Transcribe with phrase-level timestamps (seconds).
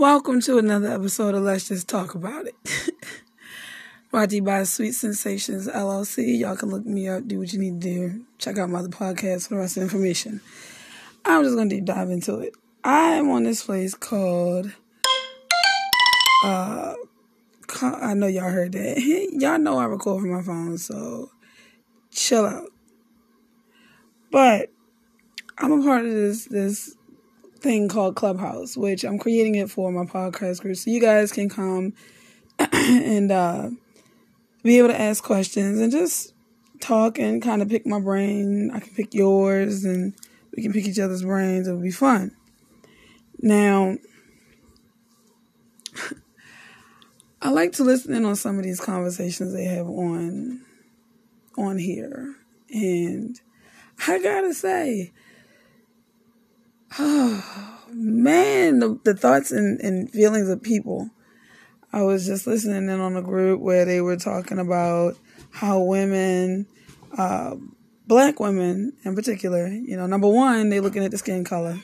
[0.00, 2.54] Welcome to another episode of Let's Just Talk About It.
[4.10, 6.38] Brought to you by Sweet Sensations LLC.
[6.38, 8.24] Y'all can look me up, do what you need to do.
[8.38, 10.40] Check out my other podcasts for the rest of the information.
[11.26, 12.54] I'm just going to deep dive into it.
[12.82, 14.72] I'm on this place called,
[16.44, 16.94] uh,
[17.82, 19.02] I know y'all heard that.
[19.32, 21.30] y'all know I record from my phone, so
[22.10, 22.70] chill out.
[24.32, 24.70] But
[25.58, 26.96] I'm a part of this, this
[27.60, 30.76] thing called Clubhouse, which I'm creating it for my podcast group.
[30.76, 31.94] So you guys can come
[32.58, 33.70] and uh,
[34.62, 36.34] be able to ask questions and just
[36.80, 38.70] talk and kind of pick my brain.
[38.72, 40.14] I can pick yours and
[40.56, 41.68] we can pick each other's brains.
[41.68, 42.34] It'll be fun.
[43.40, 43.96] Now,
[47.42, 50.62] I like to listen in on some of these conversations they have on
[51.56, 52.36] on here.
[52.72, 53.40] And
[54.06, 55.12] I gotta say,
[56.98, 61.10] Oh, man, the, the thoughts and, and feelings of people.
[61.92, 65.16] I was just listening in on a group where they were talking about
[65.50, 66.66] how women,
[67.18, 67.56] uh,
[68.06, 71.80] black women in particular, you know, number one, they're looking at the skin color.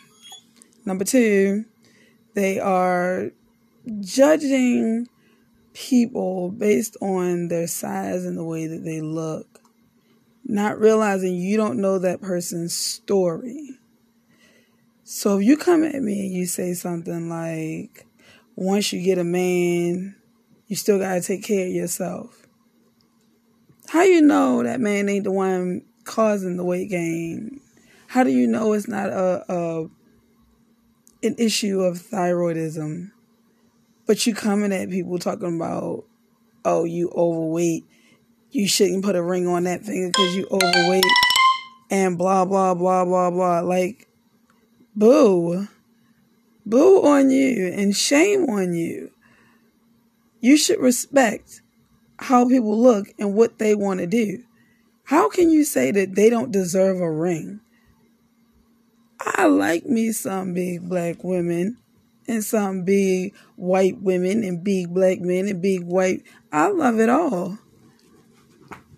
[0.84, 1.64] Number two,
[2.34, 3.30] they are
[4.00, 5.08] judging
[5.72, 9.60] people based on their size and the way that they look,
[10.44, 13.78] not realizing you don't know that person's story.
[15.08, 18.06] So if you come at me and you say something like,
[18.56, 20.16] once you get a man,
[20.66, 22.44] you still gotta take care of yourself.
[23.88, 27.60] How you know that man ain't the one causing the weight gain?
[28.08, 29.82] How do you know it's not a, a
[31.22, 33.12] an issue of thyroidism?
[34.08, 36.02] But you coming at people talking about,
[36.64, 37.84] oh, you overweight.
[38.50, 41.04] You shouldn't put a ring on that finger because you overweight
[41.92, 43.60] and blah blah blah blah blah.
[43.60, 44.05] Like
[44.96, 45.68] Boo.
[46.64, 49.10] Boo on you and shame on you.
[50.40, 51.60] You should respect
[52.18, 54.42] how people look and what they want to do.
[55.04, 57.60] How can you say that they don't deserve a ring?
[59.20, 61.76] I like me some big black women
[62.26, 66.22] and some big white women and big black men and big white.
[66.50, 67.58] I love it all.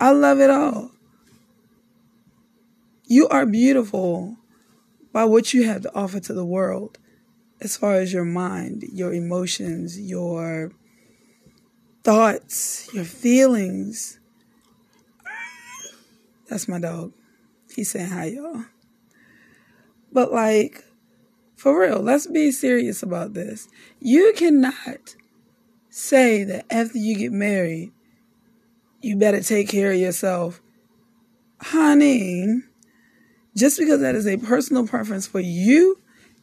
[0.00, 0.92] I love it all.
[3.06, 4.36] You are beautiful
[5.18, 6.96] by what you have to offer to the world
[7.60, 10.70] as far as your mind, your emotions, your
[12.04, 14.20] thoughts, your feelings.
[16.48, 17.14] That's my dog.
[17.74, 18.66] He's saying hi, y'all.
[20.12, 20.84] But like,
[21.56, 23.66] for real, let's be serious about this.
[23.98, 25.16] You cannot
[25.90, 27.90] say that after you get married,
[29.02, 30.62] you better take care of yourself.
[31.60, 32.62] Honey,
[33.56, 35.98] just because that is a personal preference for you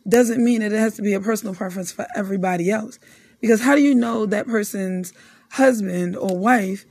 [0.08, 3.00] doesn't mean that it has to be a personal preference for everybody else.
[3.42, 5.14] Because how do you know that person's
[5.52, 6.86] husband or wife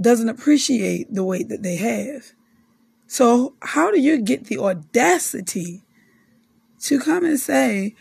[0.00, 2.32] doesn't appreciate the weight that they have?
[3.06, 5.82] So, how do you get the audacity
[6.82, 7.96] to come and say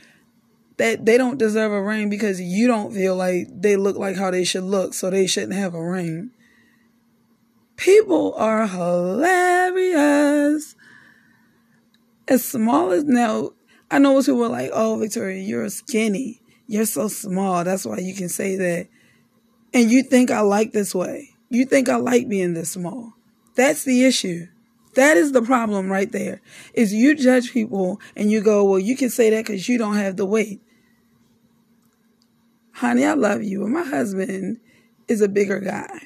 [0.78, 4.30] that they don't deserve a ring because you don't feel like they look like how
[4.30, 6.30] they should look, so they shouldn't have a ring?
[7.76, 9.56] People are hilarious
[12.30, 13.52] as small as now,
[13.92, 16.42] I know who were like, "Oh, Victoria, you're skinny.
[16.68, 17.64] You're so small.
[17.64, 18.88] That's why you can say that."
[19.74, 21.32] And you think I like this way?
[21.50, 23.14] You think I like being this small?
[23.56, 24.48] That's the issue.
[24.96, 26.42] That is the problem right there.
[26.74, 29.96] Is you judge people and you go, "Well, you can say that because you don't
[29.96, 30.62] have the weight."
[32.74, 34.60] Honey, I love you, and my husband
[35.08, 36.00] is a bigger guy,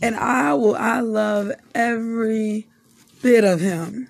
[0.00, 0.76] and I will.
[0.76, 2.68] I love every
[3.22, 4.08] bit of him.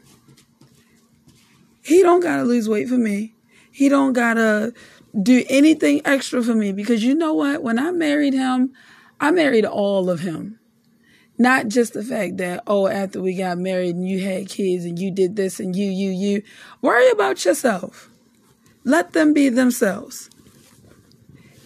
[1.91, 3.35] He don't gotta lose weight for me.
[3.73, 4.73] He don't gotta
[5.21, 7.65] do anything extra for me because you know what?
[7.65, 8.73] When I married him,
[9.21, 10.61] I married all of him.
[11.37, 15.01] Not just the fact that, oh, after we got married and you had kids and
[15.01, 16.43] you did this and you, you, you.
[16.81, 18.09] Worry about yourself.
[18.85, 20.31] Let them be themselves.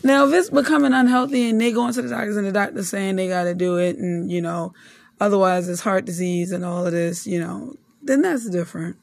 [0.02, 3.16] Now, if it's becoming unhealthy and they going to the doctors and the doctor's saying
[3.16, 4.72] they got to do it and, you know,
[5.20, 8.96] otherwise it's heart disease and all of this, you know, then that's different.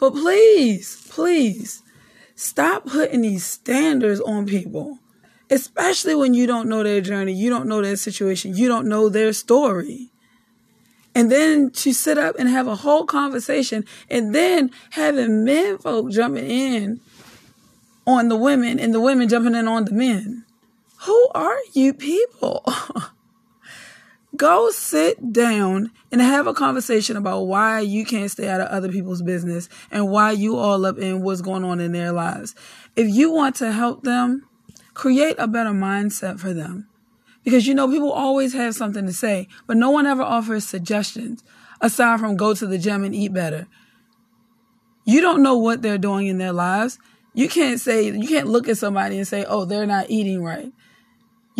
[0.00, 1.82] But please, please
[2.34, 4.98] stop putting these standards on people,
[5.50, 9.10] especially when you don't know their journey, you don't know their situation, you don't know
[9.10, 10.10] their story.
[11.14, 16.10] And then to sit up and have a whole conversation and then having men folk
[16.10, 17.00] jumping in
[18.06, 20.46] on the women and the women jumping in on the men.
[21.02, 22.64] Who are you people?
[24.36, 28.90] go sit down and have a conversation about why you can't stay out of other
[28.90, 32.54] people's business and why you all up in what's going on in their lives.
[32.96, 34.48] If you want to help them,
[34.94, 36.88] create a better mindset for them.
[37.42, 41.42] Because you know, people always have something to say, but no one ever offers suggestions
[41.80, 43.66] aside from go to the gym and eat better.
[45.04, 46.98] You don't know what they're doing in their lives.
[47.32, 50.72] You can't say, you can't look at somebody and say, oh, they're not eating right.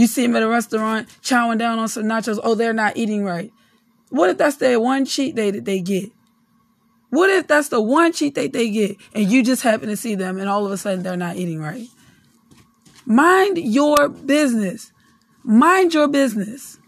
[0.00, 2.40] You see them at a restaurant chowing down on some nachos.
[2.42, 3.52] Oh, they're not eating right.
[4.08, 6.10] What if that's their one cheat day that they get?
[7.10, 10.14] What if that's the one cheat day they get and you just happen to see
[10.14, 11.86] them and all of a sudden they're not eating right?
[13.04, 14.90] Mind your business.
[15.44, 16.78] Mind your business.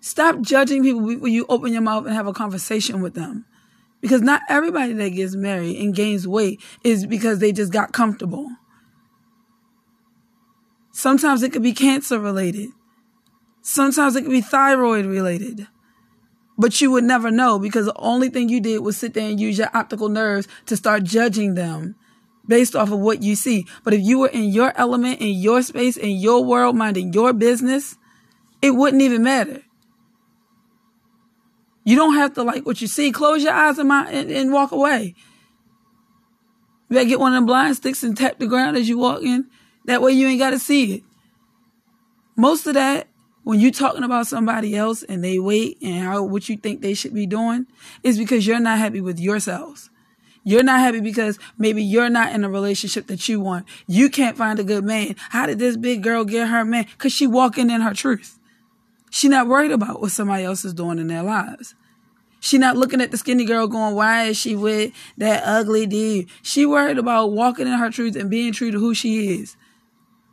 [0.00, 3.44] Stop judging people when you open your mouth and have a conversation with them.
[4.00, 8.50] Because not everybody that gets married and gains weight is because they just got comfortable.
[10.94, 12.70] Sometimes it could be cancer related.
[13.62, 15.66] Sometimes it could be thyroid related.
[16.56, 19.40] But you would never know because the only thing you did was sit there and
[19.40, 21.96] use your optical nerves to start judging them
[22.46, 23.66] based off of what you see.
[23.82, 27.32] But if you were in your element, in your space, in your world, minding your
[27.32, 27.96] business,
[28.62, 29.62] it wouldn't even matter.
[31.84, 33.10] You don't have to like what you see.
[33.10, 35.16] Close your eyes and, my, and, and walk away.
[36.88, 39.22] You better get one of them blind sticks and tap the ground as you walk
[39.24, 39.50] in.
[39.86, 41.02] That way you ain't got to see it.
[42.36, 43.08] Most of that,
[43.42, 46.94] when you're talking about somebody else and they wait and how what you think they
[46.94, 47.66] should be doing,
[48.02, 49.90] is because you're not happy with yourselves.
[50.46, 53.66] You're not happy because maybe you're not in a relationship that you want.
[53.86, 55.16] You can't find a good man.
[55.30, 56.86] How did this big girl get her man?
[56.98, 58.38] Cause she walking in her truth.
[59.10, 61.74] She not worried about what somebody else is doing in their lives.
[62.40, 66.28] She not looking at the skinny girl going, why is she with that ugly dude?
[66.42, 69.56] She worried about walking in her truth and being true to who she is.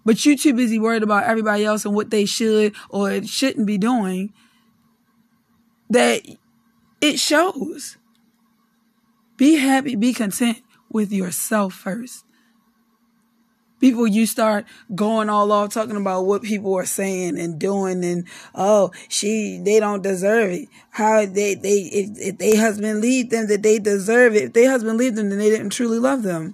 [0.04, 3.78] But you too busy worried about everybody else and what they should or shouldn't be
[3.78, 4.34] doing
[5.90, 6.22] that
[7.02, 7.98] it shows.
[9.38, 10.60] Be happy, be content
[10.90, 12.26] with yourself first.
[13.80, 18.28] Before you start going all off talking about what people are saying and doing and
[18.54, 20.70] oh she they don't deserve it.
[20.92, 24.44] How they they if, if they husband leave them that they deserve it.
[24.44, 26.54] If they husband leave them then they didn't truly love them.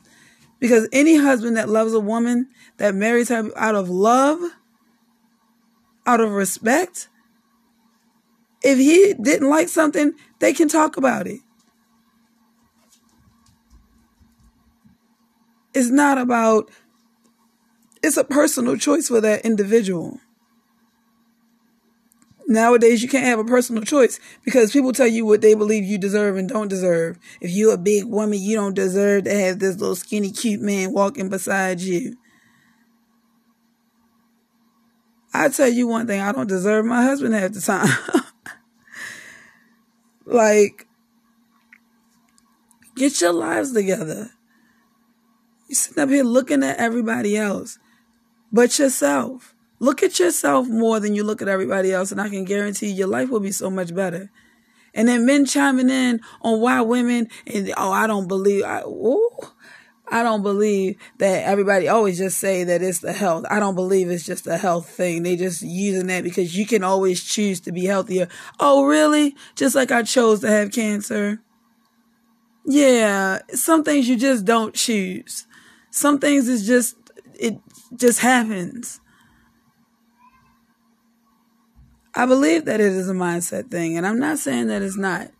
[0.60, 2.48] Because any husband that loves a woman
[2.78, 4.40] that marries her out of love,
[6.06, 7.10] out of respect,
[8.64, 11.40] if he didn't like something, they can talk about it.
[15.74, 16.72] It's not about,
[18.02, 20.20] it's a personal choice for that individual.
[22.50, 25.98] Nowadays, you can't have a personal choice because people tell you what they believe you
[25.98, 27.20] deserve and don't deserve.
[27.42, 30.94] If you're a big woman, you don't deserve to have this little skinny, cute man
[30.94, 32.16] walking beside you.
[35.46, 38.24] I tell you one thing, I don't deserve my husband half the time.
[40.26, 40.88] like,
[42.96, 44.32] get your lives together.
[45.68, 47.78] You sitting up here looking at everybody else,
[48.52, 49.54] but yourself.
[49.80, 53.08] Look at yourself more than you look at everybody else, and I can guarantee your
[53.08, 54.32] life will be so much better.
[54.94, 58.64] And then men chiming in on why women and oh, I don't believe.
[58.64, 59.30] I, ooh,
[60.10, 63.46] I don't believe that everybody always just say that it's the health.
[63.50, 65.24] I don't believe it's just a health thing.
[65.24, 68.28] They just using that because you can always choose to be healthier.
[68.60, 69.36] Oh, really?
[69.56, 71.42] Just like I chose to have cancer.
[72.66, 75.46] Yeah, some things you just don't choose.
[75.92, 76.96] Some things is just
[77.40, 77.60] it
[77.96, 79.00] just happens.
[82.14, 85.32] I believe that it is a mindset thing, and I'm not saying that it's not.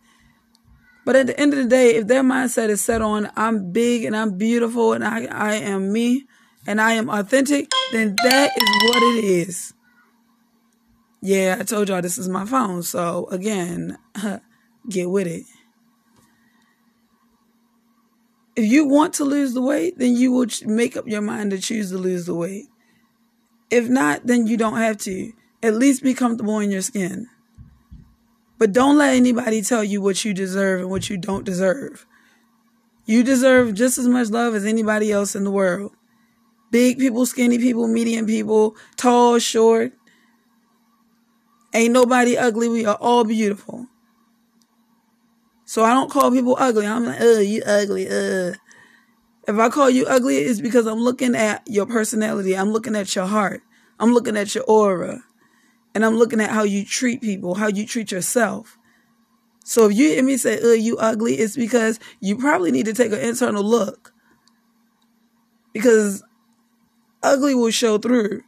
[1.08, 4.04] But at the end of the day, if their mindset is set on I'm big
[4.04, 6.26] and I'm beautiful and I, I am me
[6.66, 9.72] and I am authentic, then that is what it is.
[11.22, 12.82] Yeah, I told y'all this is my phone.
[12.82, 13.96] So again,
[14.90, 15.44] get with it.
[18.54, 21.58] If you want to lose the weight, then you will make up your mind to
[21.58, 22.66] choose to lose the weight.
[23.70, 25.32] If not, then you don't have to.
[25.62, 27.28] At least be comfortable in your skin.
[28.58, 32.06] But don't let anybody tell you what you deserve and what you don't deserve.
[33.06, 35.92] You deserve just as much love as anybody else in the world.
[36.70, 39.92] Big people, skinny people, medium people, tall, short.
[41.72, 42.68] Ain't nobody ugly.
[42.68, 43.86] We are all beautiful.
[45.64, 46.86] So I don't call people ugly.
[46.86, 48.08] I'm like, oh, you ugly.
[48.08, 48.54] Uh.
[49.46, 52.54] If I call you ugly, it's because I'm looking at your personality.
[52.54, 53.62] I'm looking at your heart.
[53.98, 55.24] I'm looking at your aura
[55.98, 58.78] and I'm looking at how you treat people, how you treat yourself.
[59.64, 62.92] So if you hear me say, "Oh, you ugly," it's because you probably need to
[62.92, 64.12] take an internal look.
[65.72, 66.22] Because
[67.20, 68.42] ugly will show through.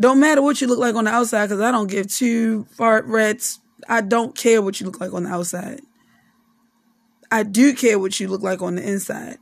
[0.00, 3.06] Don't matter what you look like on the outside because I don't give two fart
[3.06, 3.58] rats.
[3.88, 5.80] I don't care what you look like on the outside.
[7.32, 9.38] I do care what you look like on the inside.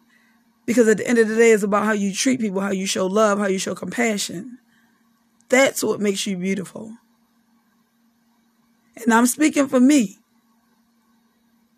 [0.64, 2.86] Because at the end of the day, it's about how you treat people, how you
[2.86, 4.56] show love, how you show compassion.
[5.50, 6.96] That's what makes you beautiful.
[9.06, 10.18] And I'm speaking for me.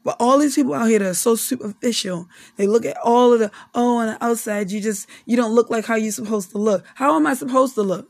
[0.03, 3.41] But all these people out here that are so superficial, they look at all of
[3.41, 6.59] the, oh, on the outside, you just, you don't look like how you're supposed to
[6.59, 6.83] look.
[6.95, 8.09] How am I supposed to look?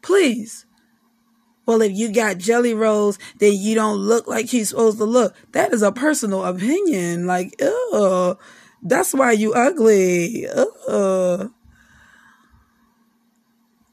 [0.00, 0.64] Please.
[1.66, 5.36] Well, if you got jelly rolls, then you don't look like you're supposed to look.
[5.52, 7.26] That is a personal opinion.
[7.26, 8.38] Like, ugh,
[8.82, 10.46] that's why you ugly.
[10.88, 11.50] Ugh.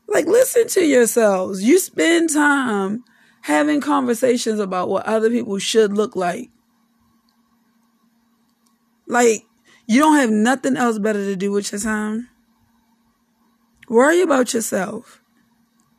[0.08, 1.64] Like, listen to yourselves.
[1.64, 3.04] You spend time
[3.44, 6.50] having conversations about what other people should look like.
[9.06, 9.44] Like,
[9.86, 12.30] you don't have nothing else better to do with your time.
[13.90, 15.22] Worry about yourself.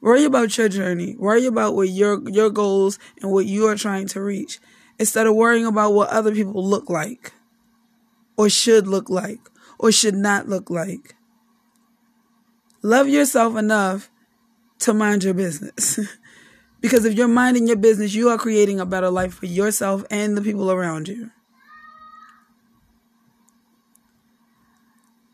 [0.00, 1.16] Worry about your journey.
[1.18, 4.58] Worry about what your your goals and what you are trying to reach
[4.98, 7.32] instead of worrying about what other people look like
[8.36, 9.40] or should look like
[9.78, 11.14] or should not look like.
[12.82, 14.10] Love yourself enough
[14.78, 16.00] to mind your business.
[16.84, 20.36] because if you're minding your business, you are creating a better life for yourself and
[20.36, 21.30] the people around you.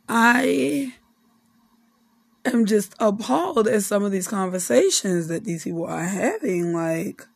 [0.09, 0.95] I
[2.45, 6.73] am just appalled at some of these conversations that these people are having.
[6.73, 7.27] Like,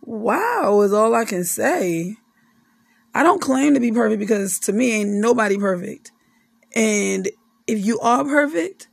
[0.00, 2.16] wow, is all I can say.
[3.14, 6.12] I don't claim to be perfect because to me, ain't nobody perfect.
[6.74, 7.28] And
[7.66, 8.88] if you are perfect,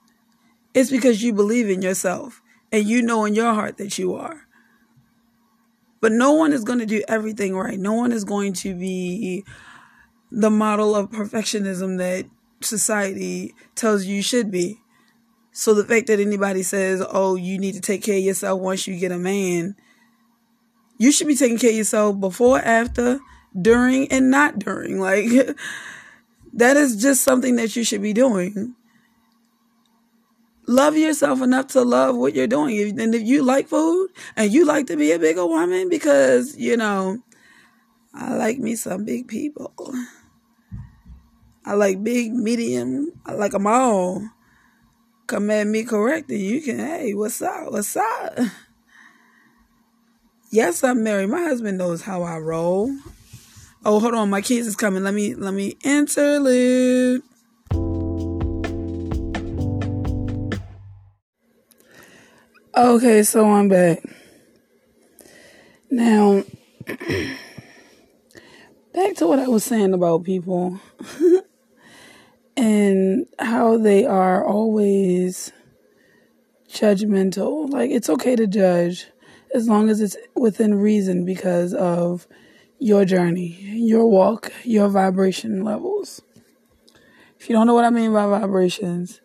[0.74, 2.41] it's because you believe in yourself
[2.72, 4.48] and you know in your heart that you are.
[6.00, 7.78] But no one is going to do everything right.
[7.78, 9.46] No one is going to be
[10.32, 12.26] the model of perfectionism that
[12.62, 14.80] society tells you should be.
[15.52, 18.88] So the fact that anybody says, "Oh, you need to take care of yourself once
[18.88, 19.76] you get a man,"
[20.98, 23.20] you should be taking care of yourself before, after,
[23.60, 25.00] during, and not during.
[25.00, 25.28] Like
[26.54, 28.76] that is just something that you should be doing.
[30.68, 33.00] Love yourself enough to love what you're doing.
[33.00, 36.78] And if you like food and you like to be a bigger woman, because you
[36.78, 37.20] know,
[38.14, 39.74] I like me some big people.
[41.66, 43.12] I like big, medium.
[43.26, 44.22] I like them all
[45.32, 47.72] come at me correctly, you can, hey, what's up?
[47.72, 48.38] What's up?
[50.52, 51.30] Yes, I'm married.
[51.30, 52.94] My husband knows how I roll.
[53.86, 55.04] Oh, hold on, my kids is coming.
[55.04, 57.24] Let me let me interlude.
[62.74, 64.02] Okay, so I'm back.
[65.90, 66.42] Now,
[68.94, 70.80] back to what I was saying about people.
[72.58, 75.52] and how they are always
[76.70, 77.70] judgmental.
[77.70, 79.08] Like, it's okay to judge
[79.54, 82.26] as long as it's within reason because of
[82.80, 86.22] your journey, your walk, your vibration levels.
[87.38, 89.20] If you don't know what I mean by vibrations,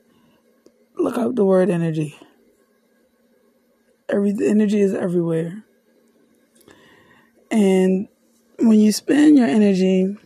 [0.96, 2.18] look up the word energy.
[4.08, 5.64] Every energy is everywhere.
[7.50, 8.08] And
[8.58, 10.16] when you spend your energy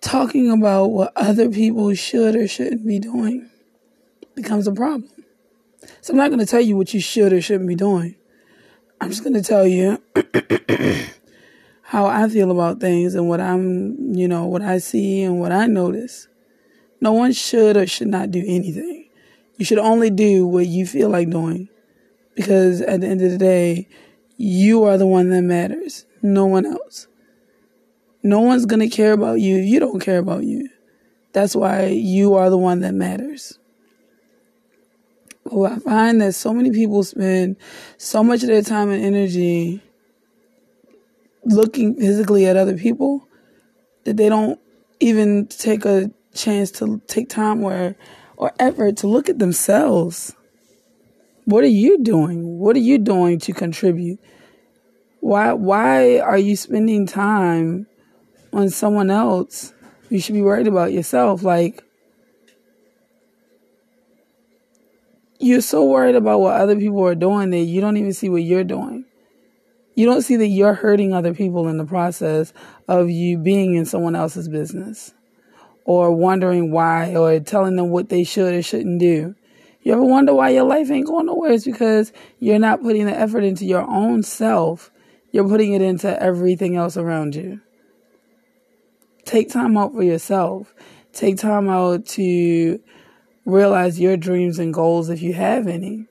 [0.00, 3.48] talking about what other people should or shouldn't be doing
[4.34, 5.10] becomes a problem.
[6.00, 8.16] So I'm not going to tell you what you should or shouldn't be doing.
[9.00, 10.02] I'm just going to tell you
[11.82, 15.52] how I feel about things and what I'm, you know, what I see and what
[15.52, 16.28] I notice.
[17.00, 19.03] No one should or should not do anything.
[19.56, 21.68] You should only do what you feel like doing
[22.34, 23.88] because at the end of the day,
[24.36, 27.06] you are the one that matters, no one else.
[28.22, 30.68] No one's going to care about you if you don't care about you.
[31.32, 33.58] That's why you are the one that matters.
[35.44, 37.56] But I find that so many people spend
[37.98, 39.82] so much of their time and energy
[41.44, 43.28] looking physically at other people
[44.04, 44.58] that they don't
[45.00, 47.96] even take a chance to take time where
[48.36, 50.34] or effort to look at themselves.
[51.44, 52.58] What are you doing?
[52.58, 54.18] What are you doing to contribute?
[55.20, 57.86] Why why are you spending time
[58.54, 59.74] on someone else,
[60.08, 61.42] you should be worried about yourself.
[61.42, 61.82] Like,
[65.40, 68.42] you're so worried about what other people are doing that you don't even see what
[68.42, 69.04] you're doing.
[69.96, 72.52] You don't see that you're hurting other people in the process
[72.88, 75.12] of you being in someone else's business
[75.84, 79.34] or wondering why or telling them what they should or shouldn't do.
[79.82, 81.52] You ever wonder why your life ain't going nowhere?
[81.52, 84.90] It's because you're not putting the effort into your own self.
[85.30, 87.60] You're putting it into everything else around you.
[89.26, 90.74] Take time out for yourself.
[91.12, 92.80] Take time out to
[93.44, 96.06] realize your dreams and goals if you have any.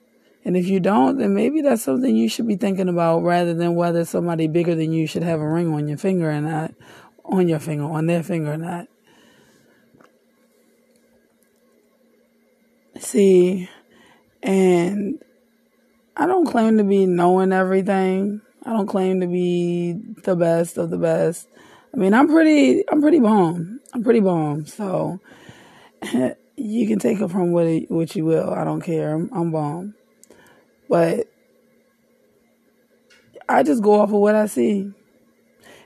[0.45, 3.75] And if you don't, then maybe that's something you should be thinking about rather than
[3.75, 6.73] whether somebody bigger than you should have a ring on your finger or not,
[7.23, 8.87] on your finger, on their finger or not.
[13.03, 13.69] See,
[14.41, 15.21] and
[16.15, 18.41] I don't claim to be knowing everything.
[18.65, 21.49] I don't claim to be the best of the best.
[21.93, 23.81] I mean, I'm pretty, I'm pretty bomb.
[23.93, 24.65] I'm pretty bomb.
[24.65, 25.19] So
[26.55, 28.49] you can take it from what what you will.
[28.51, 29.13] I don't care.
[29.13, 29.95] I'm, I'm bomb.
[30.87, 31.27] But
[33.49, 34.79] I just go off of what I see.
[34.79, 34.95] And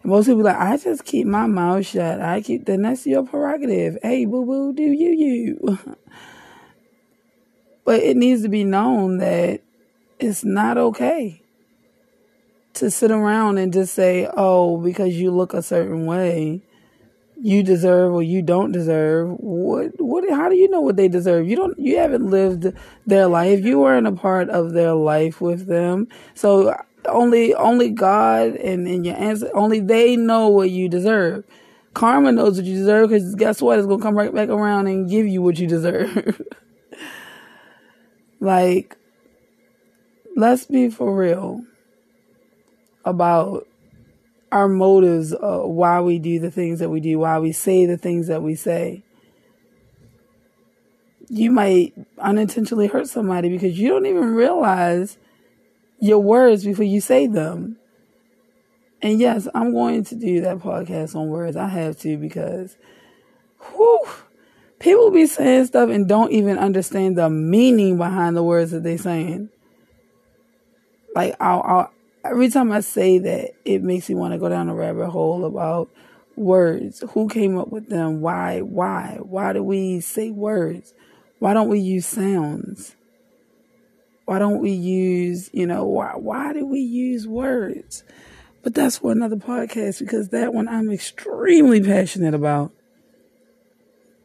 [0.04, 2.22] most people like, I just keep my mouth shut.
[2.22, 3.98] I keep, then that's your prerogative.
[4.04, 5.80] Hey, boo boo, do you, you.
[7.88, 9.62] but it needs to be known that
[10.20, 11.42] it's not okay
[12.74, 16.62] to sit around and just say, oh, because you look a certain way,
[17.42, 19.30] you deserve or you don't deserve.
[19.40, 21.48] What, what, how do you know what they deserve?
[21.48, 22.74] You don't, you haven't lived
[23.06, 23.64] their life.
[23.64, 26.10] You weren't a part of their life with them.
[26.34, 26.76] So
[27.06, 31.46] only, only God and, and your answer, only they know what you deserve.
[31.94, 33.80] Karma knows what you deserve because guess what?
[33.80, 36.42] It's going to come right back around and give you what you deserve.
[38.40, 38.96] like,
[40.36, 41.64] let's be for real
[43.06, 43.68] about
[44.52, 47.98] our motives, uh, why we do the things that we do, why we say the
[47.98, 49.04] things that we say.
[51.30, 55.18] You might unintentionally hurt somebody because you don't even realize
[56.00, 57.78] your words before you say them.
[59.02, 61.58] And yes, I'm going to do that podcast on words.
[61.58, 62.78] I have to because,
[63.60, 64.06] whew,
[64.80, 68.98] people be saying stuff and don't even understand the meaning behind the words that they're
[68.98, 69.50] saying.
[71.16, 71.92] Like I'll, I'll
[72.24, 75.46] every time I say that, it makes me want to go down a rabbit hole
[75.46, 75.90] about
[76.36, 77.04] words.
[77.12, 78.22] Who came up with them?
[78.22, 78.60] Why?
[78.62, 79.18] Why?
[79.22, 80.94] Why do we say words?
[81.40, 82.96] Why don't we use sounds?
[84.26, 88.04] Why don't we use, you know, why why do we use words?
[88.62, 92.74] But that's for another podcast because that one I'm extremely passionate about.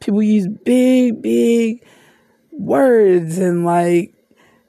[0.03, 1.87] People use big, big
[2.51, 4.13] words and like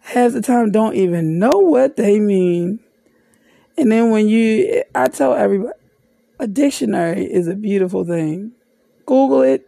[0.02, 2.80] half the time don't even know what they mean.
[3.76, 5.74] And then when you, I tell everybody,
[6.40, 8.52] a dictionary is a beautiful thing.
[9.08, 9.68] Google it,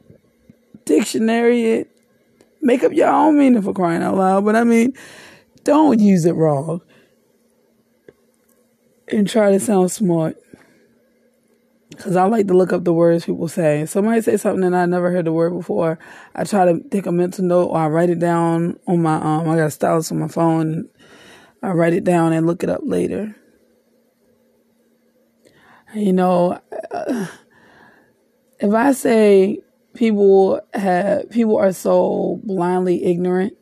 [0.86, 1.90] dictionary it,
[2.62, 4.46] make up your own meaning for crying out loud.
[4.46, 4.94] But I mean,
[5.64, 6.82] don't use it wrong
[9.08, 10.38] and try to sound smart.
[11.96, 13.86] Because I like to look up the words people say.
[13.86, 15.98] Somebody say something and I never heard the word before.
[16.36, 19.50] I try to take a mental note or I write it down on my, um,
[19.50, 20.90] I got a stylus on my phone.
[21.64, 23.36] I write it down and look it up later.
[25.96, 26.60] You know,
[28.60, 29.60] if I say
[29.94, 33.54] people have people are so blindly ignorant,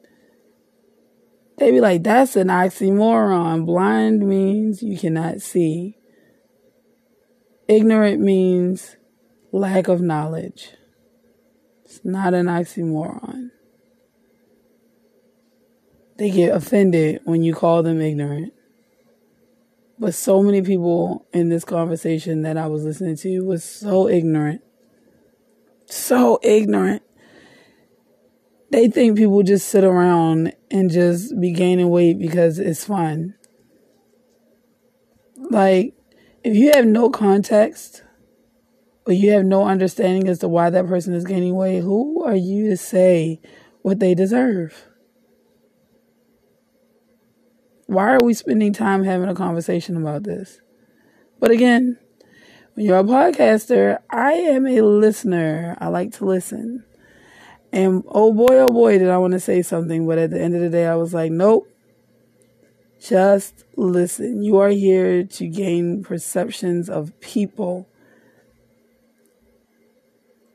[1.58, 5.98] they be like, "That's an oxymoron." Blind means you cannot see.
[7.74, 8.98] Ignorant means
[9.52, 10.74] lack of knowledge.
[11.84, 13.50] It's not an oxymoron.
[16.18, 18.54] They get offended when you call them ignorant.
[19.98, 24.62] But so many people in this conversation that I was listening to was so ignorant.
[25.88, 27.02] So ignorant.
[28.70, 33.34] They think people just sit around and just be gaining weight because it's fun.
[35.50, 35.96] Like,
[36.44, 38.04] if you have no context
[39.06, 42.36] or you have no understanding as to why that person is gaining weight, who are
[42.36, 43.42] you to say
[43.82, 44.88] what they deserve?
[47.88, 50.62] Why are we spending time having a conversation about this?
[51.40, 51.98] But again,
[52.74, 55.78] when you're a podcaster, I am a listener.
[55.80, 56.86] I like to listen.
[57.72, 60.08] And oh boy, oh boy, did I want to say something.
[60.08, 61.68] But at the end of the day, I was like, nope.
[63.04, 64.44] Just listen.
[64.44, 67.86] You are here to gain perceptions of people,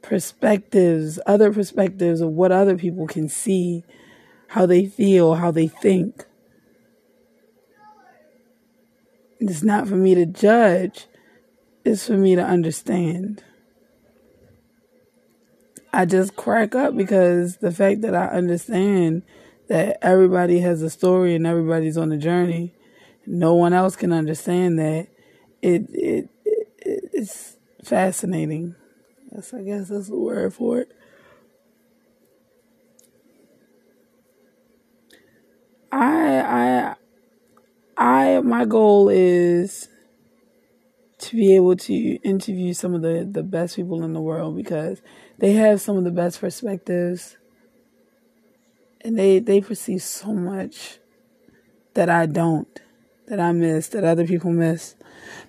[0.01, 3.85] perspectives, other perspectives of what other people can see,
[4.49, 6.25] how they feel, how they think.
[9.41, 11.07] It's not for me to judge,
[11.85, 13.45] it's for me to understand.
[15.93, 19.23] I just crack up because the fact that I understand
[19.69, 22.75] that everybody has a story and everybody's on a journey,
[23.27, 25.09] no one else can understand that.
[25.63, 26.69] It it, it
[27.13, 28.75] it's fascinating.
[29.33, 30.93] Yes, I guess that's the word for it.
[35.93, 36.95] I
[37.99, 39.89] I I my goal is
[41.19, 45.01] to be able to interview some of the the best people in the world because
[45.39, 47.37] they have some of the best perspectives.
[49.03, 50.99] And they they perceive so much
[51.95, 52.69] that I don't,
[53.27, 54.95] that I miss, that other people miss.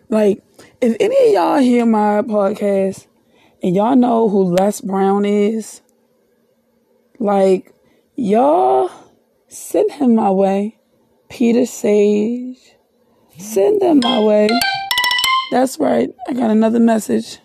[0.09, 0.43] Like,
[0.81, 3.07] if any of y'all hear my podcast
[3.61, 5.81] and y'all know who Les Brown is,
[7.19, 7.73] like,
[8.15, 8.89] y'all
[9.47, 10.77] send him my way.
[11.29, 12.75] Peter Sage,
[13.37, 14.49] send them my way.
[15.51, 16.09] That's right.
[16.27, 17.39] I got another message.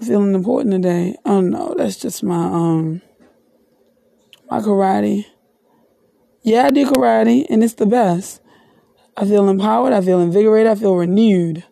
[0.00, 1.16] I'm feeling important today.
[1.24, 3.02] Oh no, that's just my um
[4.50, 5.26] my karate.
[6.42, 8.40] Yeah, I do karate, and it's the best.
[9.16, 11.64] I feel empowered, I feel invigorated, I feel renewed.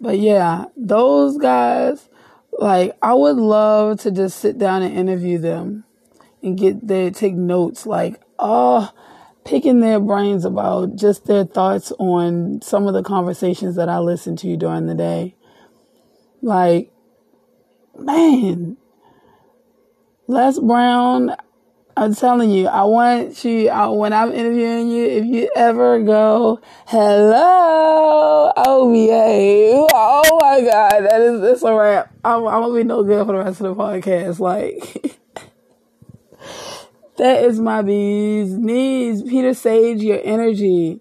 [0.00, 2.08] But yeah, those guys,
[2.58, 5.84] like, I would love to just sit down and interview them
[6.42, 8.90] and get their, take notes, like, oh,
[9.44, 14.36] picking their brains about just their thoughts on some of the conversations that I listen
[14.36, 15.36] to during the day.
[16.42, 16.90] Like,
[17.98, 18.76] man,
[20.26, 21.34] Les Brown,
[21.96, 26.60] I'm telling you, I want you, I, when I'm interviewing you, if you ever go,
[26.86, 32.12] hello, OVA, oh my God, that is, it's a wrap.
[32.24, 34.40] I'm, I'm gonna be no good for the rest of the podcast.
[34.40, 35.16] Like,
[37.18, 39.22] that is my bees knees.
[39.22, 41.00] Peter Sage, your energy.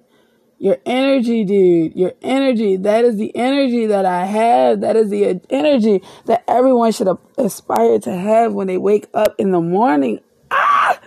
[0.63, 1.93] Your energy, dude.
[1.93, 2.77] Your energy.
[2.77, 4.79] That is the energy that I have.
[4.79, 9.51] That is the energy that everyone should aspire to have when they wake up in
[9.51, 10.21] the morning.
[10.49, 11.01] Ah!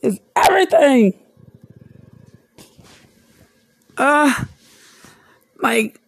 [0.00, 1.12] It's everything.
[3.98, 4.48] Ah!
[5.60, 6.00] Like,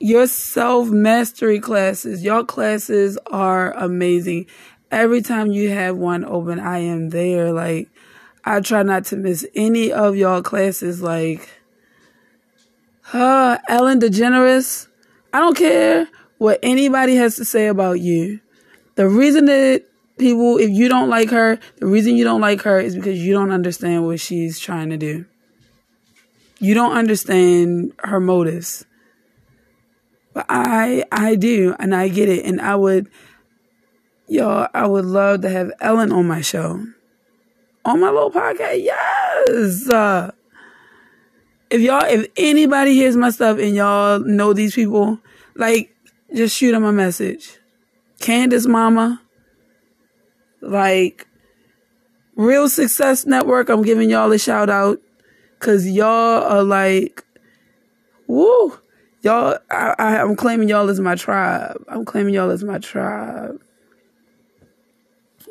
[0.00, 4.46] your self mastery classes, your classes are amazing.
[4.90, 7.52] Every time you have one open, I am there.
[7.52, 7.88] Like,
[8.44, 11.00] I try not to miss any of y'all classes.
[11.00, 11.55] Like,
[13.12, 14.88] uh, Ellen DeGeneres,
[15.32, 18.40] I don't care what anybody has to say about you.
[18.96, 19.84] The reason that
[20.18, 23.32] people, if you don't like her, the reason you don't like her is because you
[23.32, 25.26] don't understand what she's trying to do.
[26.58, 28.84] You don't understand her motives.
[30.32, 32.44] But I, I do, and I get it.
[32.44, 33.08] And I would,
[34.26, 36.84] y'all, I would love to have Ellen on my show.
[37.84, 39.88] On my little podcast, yes.
[39.88, 40.32] Uh,
[41.70, 45.18] if y'all, if anybody hears my stuff and y'all know these people,
[45.54, 45.94] like,
[46.34, 47.58] just shoot them a message.
[48.20, 49.20] Candace Mama,
[50.60, 51.26] like,
[52.36, 55.00] Real Success Network, I'm giving y'all a shout out.
[55.58, 57.24] Cause y'all are like,
[58.26, 58.78] woo,
[59.22, 61.82] y'all, I, I, I'm claiming y'all as my tribe.
[61.88, 63.58] I'm claiming y'all as my tribe.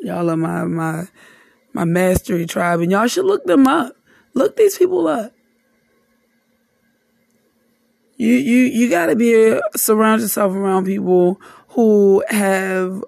[0.00, 1.08] Y'all are my, my,
[1.72, 3.96] my mastery tribe and y'all should look them up.
[4.34, 5.35] Look these people up.
[8.16, 13.04] You you you got to be uh, surround yourself around people who have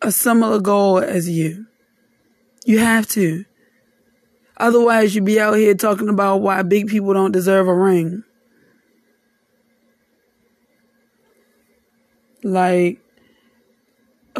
[0.00, 1.66] a similar goal as you.
[2.64, 3.44] You have to.
[4.56, 8.22] Otherwise, you'd be out here talking about why big people don't deserve a ring.
[12.44, 13.00] Like,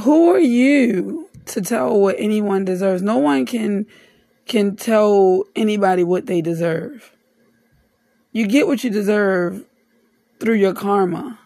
[0.02, 3.02] who are you to tell what anyone deserves?
[3.02, 3.86] No one can
[4.46, 7.13] can tell anybody what they deserve.
[8.34, 9.64] You get what you deserve
[10.40, 11.38] through your karma.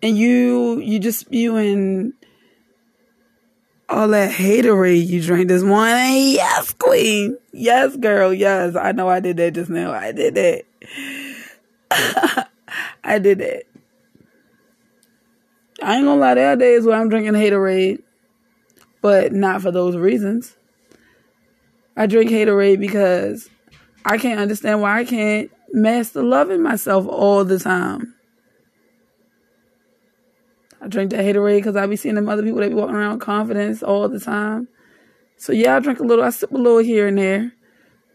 [0.00, 2.12] And you you just spewing
[3.88, 6.30] all that haterade you drank this morning.
[6.30, 7.36] Yes, queen.
[7.52, 8.32] Yes, girl.
[8.32, 8.76] Yes.
[8.76, 9.90] I know I did that just now.
[9.90, 10.64] I did that.
[13.02, 13.64] I did that.
[15.82, 18.02] I ain't gonna lie, there are days where I'm drinking haterade,
[19.00, 20.56] but not for those reasons.
[21.96, 23.48] I drink haterade because
[24.08, 28.14] I can't understand why I can't master loving myself all the time.
[30.80, 33.12] I drink that haterade because I be seeing them other people that be walking around
[33.12, 34.68] with confidence all the time.
[35.36, 37.52] So yeah, I drink a little, I sip a little here and there.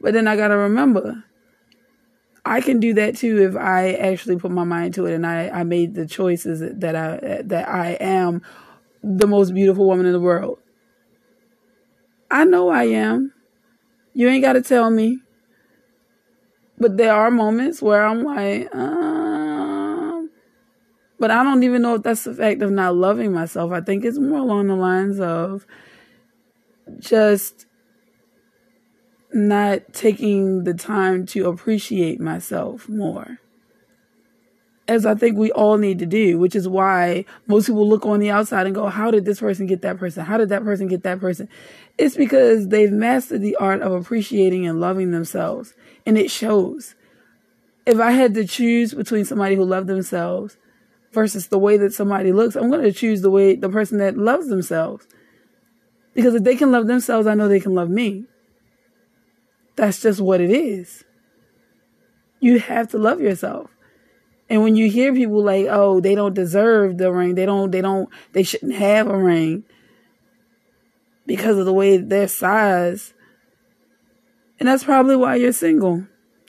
[0.02, 1.24] But then I gotta remember,
[2.44, 5.48] I can do that too if I actually put my mind to it and I,
[5.50, 8.42] I made the choices that I that I am
[9.04, 10.58] the most beautiful woman in the world.
[12.32, 13.32] I know I am.
[14.14, 15.20] You ain't gotta tell me.
[16.78, 20.30] But there are moments where I'm like, um,
[21.20, 23.72] but I don't even know if that's the fact of not loving myself.
[23.72, 25.66] I think it's more along the lines of
[27.00, 27.66] just
[29.34, 33.40] not taking the time to appreciate myself more.
[34.86, 38.20] As I think we all need to do, which is why most people look on
[38.20, 40.26] the outside and go, How did this person get that person?
[40.26, 41.48] How did that person get that person?
[41.98, 45.74] It's because they've mastered the art of appreciating and loving themselves
[46.06, 46.96] and it shows.
[47.86, 50.58] If I had to choose between somebody who loved themselves
[51.14, 52.56] versus the way that somebody looks.
[52.56, 55.08] I'm going to choose the way the person that loves themselves.
[56.14, 58.26] Because if they can love themselves, I know they can love me.
[59.76, 61.04] That's just what it is.
[62.40, 63.70] You have to love yourself.
[64.50, 67.36] And when you hear people like, "Oh, they don't deserve the ring.
[67.36, 69.64] They don't they don't they shouldn't have a ring
[71.26, 73.14] because of the way their size."
[74.60, 76.06] And that's probably why you're single.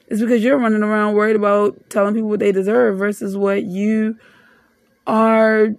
[0.09, 4.19] It's because you're running around worried about telling people what they deserve versus what you
[5.07, 5.71] are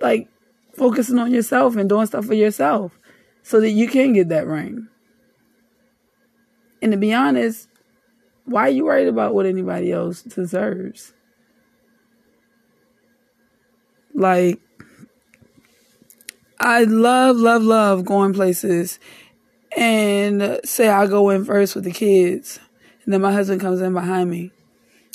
[0.00, 0.28] like
[0.74, 2.98] focusing on yourself and doing stuff for yourself
[3.42, 4.88] so that you can get that ring.
[6.80, 7.68] And to be honest,
[8.44, 11.12] why are you worried about what anybody else deserves?
[14.14, 14.60] Like,
[16.60, 18.98] I love, love, love going places
[19.78, 22.58] and say I go in first with the kids,
[23.04, 24.50] and then my husband comes in behind me.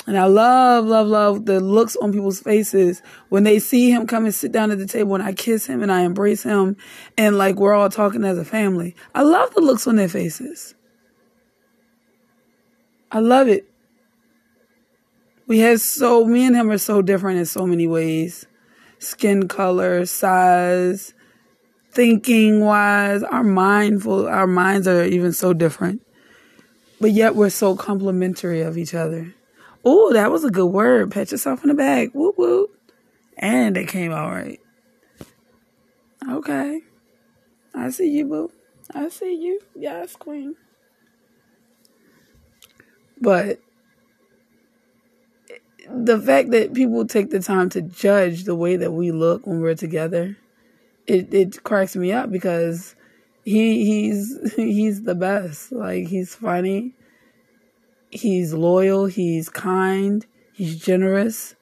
[0.08, 4.24] And I love, love, love the looks on people's faces when they see him come
[4.24, 6.76] and sit down at the table and I kiss him and I embrace him
[7.18, 8.96] and like we're all talking as a family.
[9.16, 10.76] I love the looks on their faces.
[13.12, 13.70] I love it.
[15.48, 18.46] We have so, me and him are so different in so many ways
[19.00, 21.14] skin color, size,
[21.94, 26.02] thinking wise, our mindful, our minds are even so different.
[27.00, 29.34] But yet we're so complementary of each other.
[29.86, 31.12] Oh, that was a good word.
[31.12, 32.12] Pat yourself in the back.
[32.14, 32.70] Whoop whoop.
[33.38, 34.60] And it came out right.
[36.30, 36.82] Okay.
[37.76, 38.52] I see you, boo.
[38.94, 39.60] I see you.
[39.76, 40.56] Yes, queen.
[43.20, 43.60] But
[45.90, 49.60] the fact that people take the time to judge the way that we look when
[49.60, 50.38] we're together,
[51.08, 52.96] it, it cracks me up because
[53.44, 55.72] he he's he's the best.
[55.72, 56.94] Like he's funny,
[58.10, 61.56] he's loyal, he's kind, he's generous.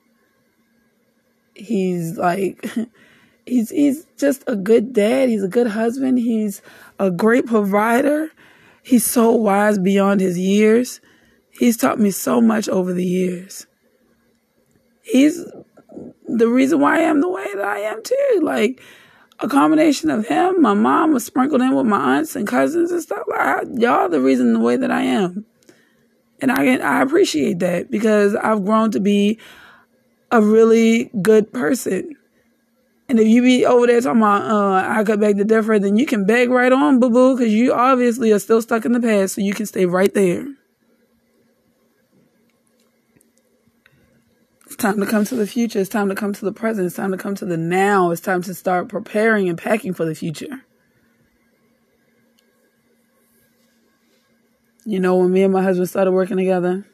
[1.54, 2.66] He's like
[3.46, 6.62] he's he's just a good dad, he's a good husband, he's
[7.00, 8.30] a great provider.
[8.84, 11.02] He's so wise beyond his years.
[11.52, 13.68] He's taught me so much over the years.
[15.04, 15.46] He's
[16.28, 18.40] the reason why I am the way that I am too.
[18.42, 18.82] Like
[19.44, 23.02] a combination of him, my mom was sprinkled in with my aunts and cousins and
[23.02, 23.24] stuff.
[23.28, 25.46] Like y'all, the reason the way that I am,
[26.42, 29.40] and I I appreciate that because I've grown to be
[30.32, 32.16] a really good person.
[33.10, 35.98] And if you be over there talking about, uh, I could beg to differ, then
[35.98, 39.02] you can beg right on, boo boo, because you obviously are still stuck in the
[39.02, 40.48] past, so you can stay right there.
[44.82, 45.80] Time to come to the future.
[45.80, 46.88] It's time to come to the present.
[46.88, 48.12] It's time to come to the now.
[48.12, 50.66] It's time to start preparing and packing for the future.
[54.84, 56.86] You know, when me and my husband started working together,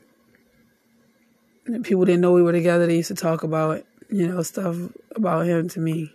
[1.84, 2.86] people didn't know we were together.
[2.86, 4.76] They used to talk about, you know, stuff
[5.15, 6.12] about him to me.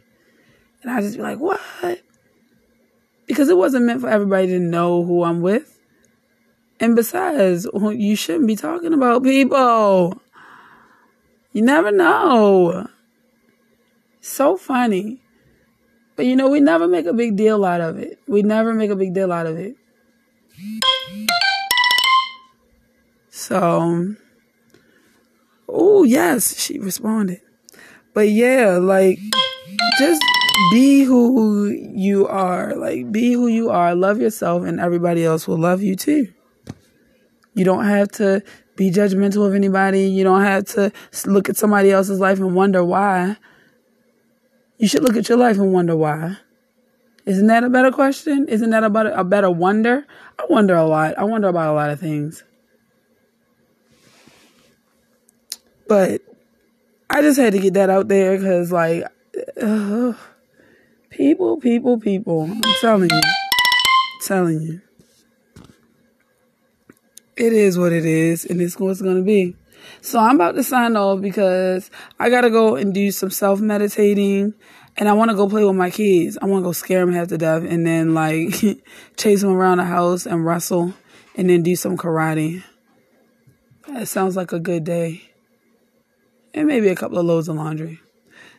[0.83, 1.61] And I just be like, what?
[3.27, 5.81] Because it wasn't meant for everybody to know who I'm with.
[6.81, 10.21] And besides, you shouldn't be talking about people.
[11.53, 12.89] You never know.
[14.21, 15.21] So funny.
[16.17, 18.19] But you know, we never make a big deal out of it.
[18.27, 19.77] We never make a big deal out of it.
[23.31, 24.15] So,
[25.69, 27.41] oh, yes, she responded.
[28.15, 29.19] But yeah, like,
[29.99, 30.23] just
[30.71, 32.77] be who you are.
[32.77, 33.95] Like, be who you are.
[33.95, 36.33] Love yourself, and everybody else will love you too.
[37.55, 38.43] You don't have to
[38.77, 40.03] be judgmental of anybody.
[40.03, 40.93] You don't have to
[41.27, 43.37] look at somebody else's life and wonder why.
[44.79, 46.39] You should look at your life and wonder why.
[47.25, 48.49] Isn't that a better question?
[48.49, 50.07] Isn't that about a better wonder?
[50.39, 51.17] I wonder a lot.
[51.17, 52.43] I wonder about a lot of things.
[55.87, 56.23] But
[57.09, 59.05] I just had to get that out there because, like,
[59.61, 60.15] uh,
[61.11, 62.51] people, people, people.
[62.51, 63.17] I'm telling you.
[63.17, 64.81] I'm telling you
[67.43, 69.57] it is what it is, and it's what's to be.
[70.01, 73.61] So I'm about to sign off because I got to go and do some self
[73.61, 74.55] meditating,
[74.97, 76.39] and I want to go play with my kids.
[76.41, 78.55] I want to go scare them half to death, and then like
[79.17, 80.95] chase them around the house and wrestle,
[81.35, 82.63] and then do some karate.
[83.89, 85.23] That sounds like a good day,
[86.55, 88.01] and maybe a couple of loads of laundry.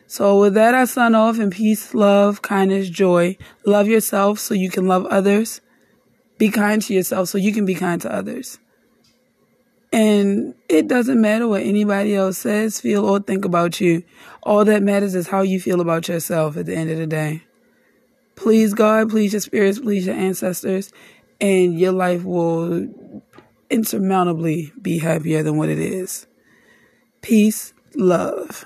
[0.06, 3.38] So with that, I sign off in peace, love, kindness, joy.
[3.64, 5.62] Love yourself so you can love others.
[6.36, 8.58] Be kind to yourself so you can be kind to others.
[9.94, 14.02] And it doesn't matter what anybody else says, feel, or think about you.
[14.42, 17.44] All that matters is how you feel about yourself at the end of the day.
[18.34, 20.90] Please God, please your spirits, please your ancestors,
[21.40, 22.88] and your life will
[23.70, 26.26] insurmountably be happier than what it is.
[27.22, 28.64] Peace, love.